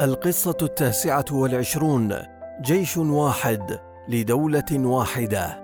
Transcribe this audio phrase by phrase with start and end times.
[0.00, 2.16] القصة التاسعة والعشرون
[2.60, 5.62] جيش واحد لدولة واحدة.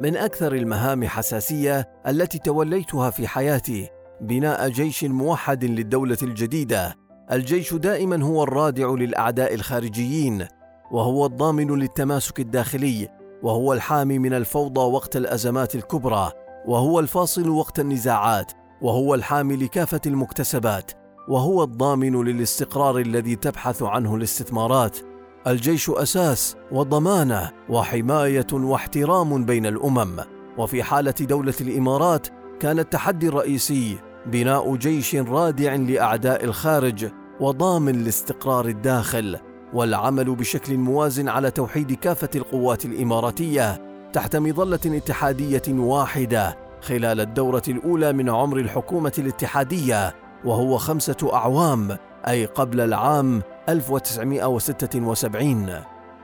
[0.00, 3.88] من أكثر المهام حساسية التي توليتها في حياتي
[4.20, 6.94] بناء جيش موحد للدولة الجديدة.
[7.32, 10.46] الجيش دائما هو الرادع للأعداء الخارجيين
[10.90, 13.08] وهو الضامن للتماسك الداخلي
[13.42, 16.32] وهو الحامي من الفوضى وقت الأزمات الكبرى
[16.66, 18.52] وهو الفاصل وقت النزاعات
[18.82, 20.99] وهو الحامي لكافة المكتسبات.
[21.28, 24.98] وهو الضامن للاستقرار الذي تبحث عنه الاستثمارات.
[25.46, 30.16] الجيش أساس وضمانة وحماية واحترام بين الأمم.
[30.58, 32.26] وفي حالة دولة الإمارات
[32.60, 37.06] كان التحدي الرئيسي بناء جيش رادع لأعداء الخارج
[37.40, 39.38] وضامن لاستقرار الداخل.
[39.74, 48.12] والعمل بشكل موازن على توحيد كافة القوات الإماراتية تحت مظلة اتحادية واحدة خلال الدورة الأولى
[48.12, 50.14] من عمر الحكومة الاتحادية.
[50.44, 51.96] وهو خمسة أعوام
[52.28, 55.70] أي قبل العام 1976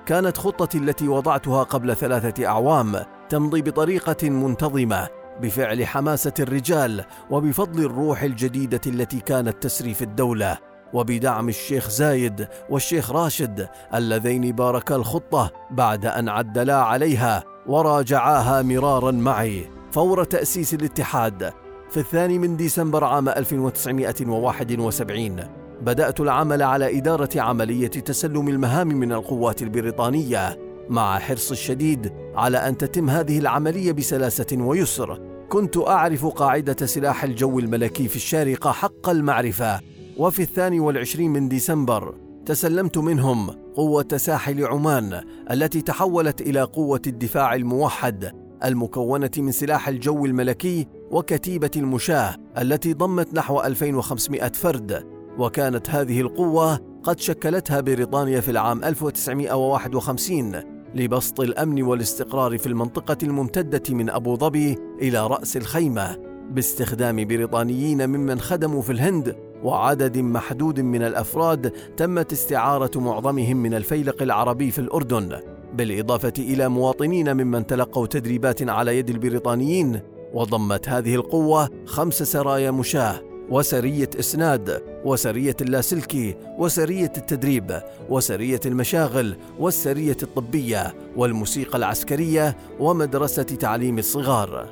[0.07, 5.09] كانت خطتي التي وضعتها قبل ثلاثة أعوام تمضي بطريقة منتظمة
[5.41, 10.59] بفعل حماسة الرجال وبفضل الروح الجديدة التي كانت تسري في الدولة
[10.93, 19.71] وبدعم الشيخ زايد والشيخ راشد اللذين باركا الخطة بعد أن عدلا عليها وراجعاها مرارا معي
[19.93, 21.66] فور تأسيس الاتحاد.
[21.91, 25.41] في الثاني من ديسمبر عام 1971
[25.83, 32.77] بدأت العمل على إدارة عملية تسلم المهام من القوات البريطانية مع حرص الشديد على أن
[32.77, 35.21] تتم هذه العملية بسلاسة ويسر.
[35.49, 39.81] كنت أعرف قاعدة سلاح الجو الملكي في الشارقة حق المعرفة
[40.17, 42.15] وفي الثاني والعشرين من ديسمبر
[42.47, 45.21] تسلمت منهم قوة ساحل عمان
[45.51, 48.33] التي تحولت إلى قوة الدفاع الموحد
[48.65, 55.07] المكونة من سلاح الجو الملكي وكتيبة المشاة التي ضمت نحو 2500 فرد
[55.39, 60.63] وكانت هذه القوة قد شكلتها بريطانيا في العام 1951
[60.95, 66.17] لبسط الأمن والاستقرار في المنطقة الممتدة من أبو ظبي إلى رأس الخيمة
[66.51, 74.23] باستخدام بريطانيين ممن خدموا في الهند وعدد محدود من الأفراد تمت استعارة معظمهم من الفيلق
[74.23, 75.41] العربي في الأردن
[75.75, 80.01] بالإضافة إلى مواطنين ممن تلقوا تدريبات على يد البريطانيين
[80.35, 90.17] وضمت هذه القوة خمس سرايا مشاة وسرية إسناد وسرية اللاسلكي وسرية التدريب وسرية المشاغل والسرية
[90.23, 94.69] الطبية والموسيقى العسكرية ومدرسة تعليم الصغار.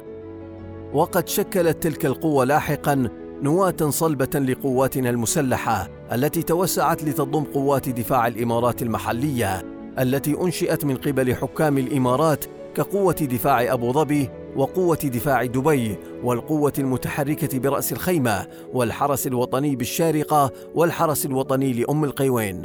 [0.92, 3.08] وقد شكلت تلك القوة لاحقا
[3.42, 9.62] نواة صلبة لقواتنا المسلحة التي توسعت لتضم قوات دفاع الإمارات المحلية
[9.98, 12.44] التي أنشئت من قبل حكام الإمارات
[12.74, 21.26] كقوة دفاع أبو ظبي وقوة دفاع دبي والقوة المتحركة برأس الخيمة والحرس الوطني بالشارقة والحرس
[21.26, 22.64] الوطني لأم القيوين.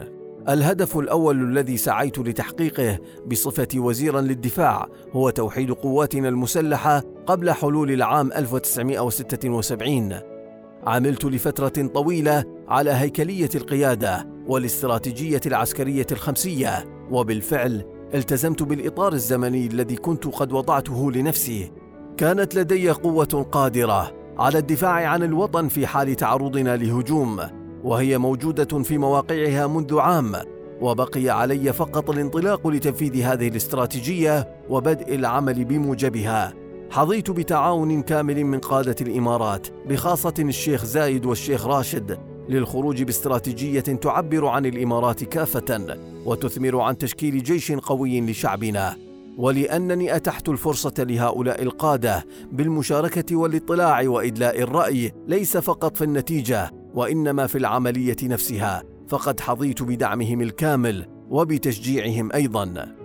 [0.50, 8.32] الهدف الأول الذي سعيت لتحقيقه بصفتي وزيرا للدفاع هو توحيد قواتنا المسلحة قبل حلول العام
[8.34, 10.14] 1976
[10.84, 17.84] عملت لفترة طويلة على هيكلية القيادة والاستراتيجية العسكرية الخمسية وبالفعل
[18.14, 21.72] التزمت بالإطار الزمني الذي كنت قد وضعته لنفسي
[22.20, 27.42] كانت لدي قوة قادرة على الدفاع عن الوطن في حال تعرضنا لهجوم
[27.84, 30.36] وهي موجودة في مواقعها منذ عام
[30.82, 36.54] وبقي علي فقط الانطلاق لتنفيذ هذه الاستراتيجية وبدء العمل بموجبها.
[36.92, 42.20] حظيت بتعاون كامل من قادة الإمارات بخاصة الشيخ زايد والشيخ راشد
[42.50, 49.09] للخروج باستراتيجية تعبر عن الإمارات كافة وتثمر عن تشكيل جيش قوي لشعبنا.
[49.40, 57.58] ولأنني أتحت الفرصة لهؤلاء القادة بالمشاركة والاطلاع وإدلاء الرأي ليس فقط في النتيجة وإنما في
[57.58, 62.96] العملية نفسها فقد حظيت بدعمهم الكامل وبتشجيعهم أيضا.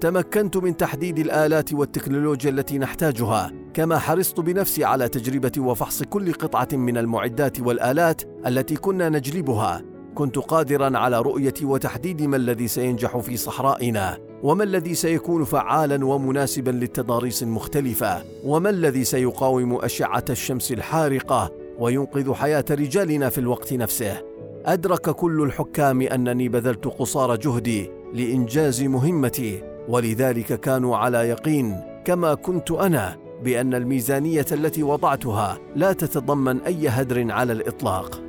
[0.00, 6.68] تمكنت من تحديد الآلات والتكنولوجيا التي نحتاجها كما حرصت بنفسي على تجربة وفحص كل قطعة
[6.72, 9.82] من المعدات والآلات التي كنا نجلبها.
[10.14, 14.33] كنت قادرا على رؤية وتحديد ما الذي سينجح في صحرائنا.
[14.44, 22.64] وما الذي سيكون فعالا ومناسبا للتضاريس المختلفة؟ وما الذي سيقاوم أشعة الشمس الحارقة وينقذ حياة
[22.70, 24.22] رجالنا في الوقت نفسه؟
[24.66, 32.70] أدرك كل الحكام أنني بذلت قصارى جهدي لإنجاز مهمتي ولذلك كانوا على يقين كما كنت
[32.70, 38.22] أنا بأن الميزانية التي وضعتها لا تتضمن أي هدر على الإطلاق.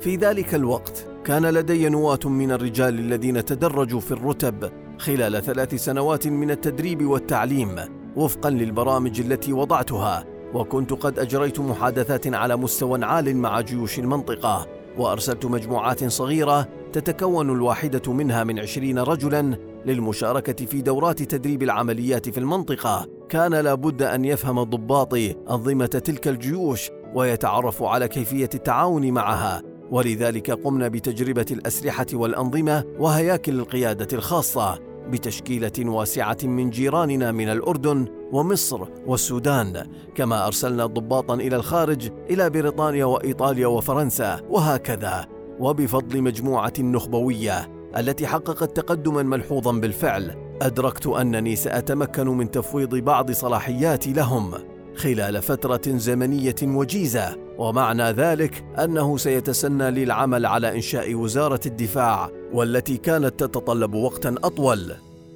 [0.00, 6.28] في ذلك الوقت كان لدي نواة من الرجال الذين تدرجوا في الرتب خلال ثلاث سنوات
[6.28, 7.76] من التدريب والتعليم
[8.16, 10.24] وفقا للبرامج التي وضعتها
[10.54, 14.66] وكنت قد أجريت محادثات على مستوى عال مع جيوش المنطقة
[14.98, 22.38] وأرسلت مجموعات صغيرة تتكون الواحدة منها من عشرين رجلا للمشاركة في دورات تدريب العمليات في
[22.38, 23.06] المنطقة.
[23.28, 29.62] كان لابد أن يفهم ضباطي أنظمة تلك الجيوش ويتعرفوا على كيفية التعاون معها.
[29.90, 34.78] ولذلك قمنا بتجربة الأسلحة والأنظمة وهياكل القيادة الخاصة
[35.10, 43.04] بتشكيلة واسعة من جيراننا من الأردن ومصر والسودان، كما أرسلنا ضباطا إلى الخارج إلى بريطانيا
[43.04, 45.26] وإيطاليا وفرنسا وهكذا،
[45.60, 54.12] وبفضل مجموعة نخبوية التي حققت تقدما ملحوظا بالفعل، أدركت أنني سأتمكن من تفويض بعض صلاحياتي
[54.12, 54.54] لهم
[54.96, 62.96] خلال فترة زمنية وجيزة، ومعنى ذلك أنه سيتسنى لي العمل على إنشاء وزارة الدفاع والتي
[62.96, 64.92] كانت تتطلب وقتا أطول.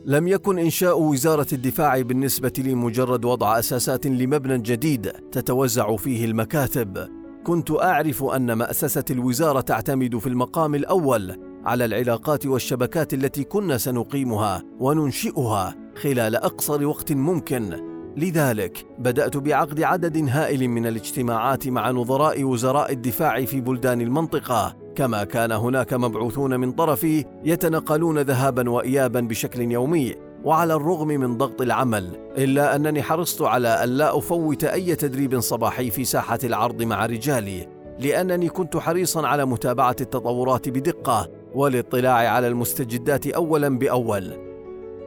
[0.06, 7.08] لم يكن إنشاء وزارة الدفاع بالنسبة لي مجرد وضع أساسات لمبنى جديد تتوزع فيه المكاتب.
[7.44, 14.62] كنت أعرف أن مأسسة الوزارة تعتمد في المقام الأول على العلاقات والشبكات التي كنا سنقيمها
[14.78, 22.92] وننشئها خلال أقصر وقت ممكن لذلك بدأت بعقد عدد هائل من الاجتماعات مع نظراء وزراء
[22.92, 24.76] الدفاع في بلدان المنطقة.
[24.94, 30.14] كما كان هناك مبعوثون من طرفي يتنقلون ذهابا وإيابا بشكل يومي
[30.44, 35.90] وعلى الرغم من ضغط العمل إلا أنني حرصت على أن لا أفوت أي تدريب صباحي
[35.90, 37.68] في ساحة العرض مع رجالي
[37.98, 44.32] لأنني كنت حريصا على متابعة التطورات بدقة والاطلاع على المستجدات أولا بأول.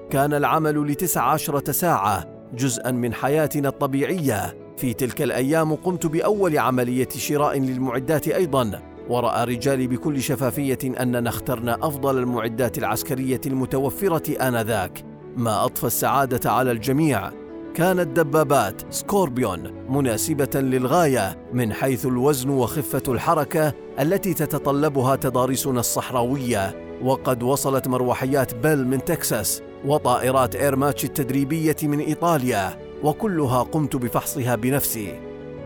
[0.10, 4.58] كان العمل لتسع عشرة ساعة جزءا من حياتنا الطبيعية.
[4.78, 11.78] في تلك الأيام قمت بأول عملية شراء للمعدات أيضا ورأى رجالي بكل شفافية أننا اخترنا
[11.82, 15.06] أفضل المعدات العسكرية المتوفرة آنذاك.
[15.38, 17.32] ما اضفى السعادة على الجميع.
[17.76, 26.84] كانت دبابات سكوربيون مناسبة للغاية من حيث الوزن وخفة الحركة التي تتطلبها تضاريسنا الصحراوية.
[27.04, 35.20] وقد وصلت مروحيات بيل من تكساس وطائرات ايرماكي التدريبية من إيطاليا وكلها قمت بفحصها بنفسي.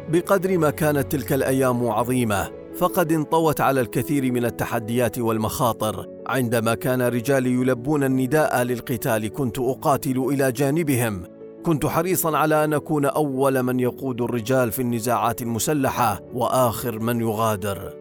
[0.09, 6.07] بقدر ما كانت تلك الأيام عظيمة فقد انطوت على الكثير من التحديات والمخاطر.
[6.27, 11.23] عندما كان رجالي يلبون النداء للقتال كنت أقاتل إلى جانبهم.
[11.65, 17.93] كنت حريصا على أن أكون أول من يقود الرجال في النزاعات المسلحة وآخر من يغادر.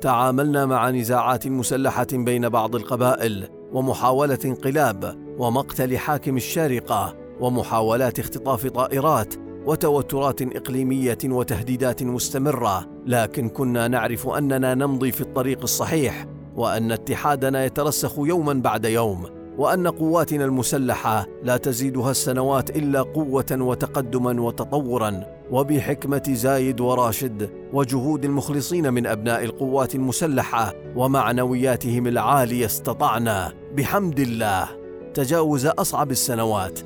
[0.00, 5.27] تعاملنا مع نزاعات مسلحة بين بعض القبائل ومحاولة انقلاب.
[5.38, 9.34] ومقتل حاكم الشارقة ومحاولات اختطاف طائرات
[9.66, 12.86] وتوترات إقليمية وتهديدات مستمرة.
[13.06, 16.26] لكن كنا نعرف أننا نمضي في الطريق الصحيح
[16.56, 19.26] وأن اتحادنا يترسخ يوما بعد يوم
[19.58, 25.38] وأن قواتنا المسلحة لا تزيدها السنوات إلا قوة وتقدما وتطورا.
[25.50, 33.52] وبحكمة زايد وراشد وجهود المخلصين من أبناء القوات المسلحة ومعنوياتهم العالية استطعنا.
[33.76, 34.87] بحمد الله.
[35.18, 36.80] تجاوز أصعب السنوات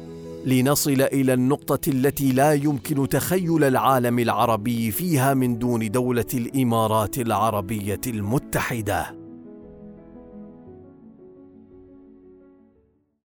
[0.47, 8.01] لنصل إلى النقطة التي لا يمكن تخيل العالم العربي فيها من دون دولة الإمارات العربية
[8.07, 9.22] المتحدة.